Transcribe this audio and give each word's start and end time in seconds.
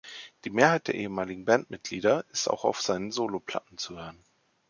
Die 0.45 0.49
Mehrheit 0.49 0.87
der 0.87 0.95
ehemaligen 0.95 1.45
Bandmitglieder 1.45 2.25
ist 2.31 2.47
auch 2.49 2.65
auf 2.65 2.81
seinen 2.81 3.11
Soloplatten 3.11 3.77
zu 3.77 3.97
hören. 3.97 4.17